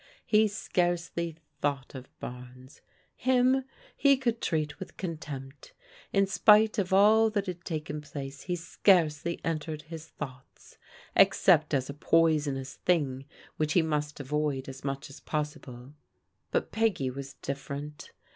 He 0.25 0.47
scarcely 0.47 1.37
thought 1.61 1.93
of 1.93 2.09
Barnes: 2.19 2.81
him, 3.15 3.65
he 3.95 4.17
could 4.17 4.41
treat 4.41 4.79
with 4.79 4.97
con 4.97 5.17
tempt. 5.17 5.73
In 6.11 6.25
spite 6.25 6.79
of 6.79 6.91
all 6.91 7.29
that 7.29 7.45
had 7.45 7.63
taken 7.63 8.01
place 8.01 8.41
he 8.41 8.55
scarcely 8.55 9.39
entered 9.45 9.83
his 9.83 10.07
thoughts, 10.07 10.79
except 11.15 11.75
as 11.75 11.87
a 11.87 11.93
poisonous 11.93 12.77
thing 12.77 13.25
which 13.57 13.73
he 13.73 13.83
must 13.83 14.19
avoid 14.19 14.67
as 14.67 14.83
much 14.83 15.07
as 15.11 15.19
possible. 15.19 15.93
But 16.49 16.71
Peggy 16.71 17.11
was 17.11 17.33
dif 17.35 17.67
ferent. 17.67 18.09